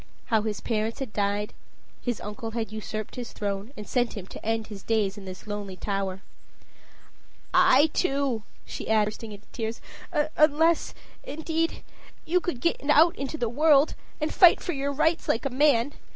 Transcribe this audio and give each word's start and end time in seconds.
How 0.33 0.41
his 0.41 0.61
parents 0.61 0.97
had 0.97 1.13
died 1.13 1.53
his 2.01 2.19
uncle 2.21 2.49
had 2.49 2.71
usurped 2.71 3.17
his 3.17 3.33
throne, 3.33 3.71
and 3.77 3.87
sent 3.87 4.17
him 4.17 4.25
to 4.25 4.43
end 4.43 4.65
his 4.65 4.81
days 4.81 5.15
in 5.15 5.25
this 5.25 5.45
lonely 5.45 5.75
tower. 5.75 6.23
"I, 7.53 7.91
too," 7.93 8.41
added 8.41 8.63
she, 8.65 8.85
bursting 8.87 9.31
into 9.31 9.45
tears. 9.53 9.79
"Unless, 10.35 10.95
indeed, 11.23 11.83
you 12.25 12.39
could 12.39 12.61
get 12.61 12.81
out 12.89 13.15
into 13.15 13.37
the 13.37 13.47
world, 13.47 13.93
and 14.19 14.33
fight 14.33 14.59
for 14.59 14.73
your 14.73 14.91
rights 14.91 15.27
like 15.29 15.45
a 15.45 15.51
man. 15.51 15.93